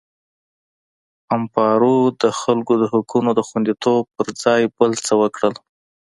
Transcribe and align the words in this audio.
امپارو 1.35 1.97
د 2.21 2.23
خلکو 2.41 2.73
د 2.81 2.83
حقونو 2.93 3.29
د 3.35 3.39
خوندیتوب 3.47 4.01
پر 4.15 4.27
ځای 4.43 4.61
بل 4.77 4.91
څه 5.05 5.13
وکړل. 5.21 5.53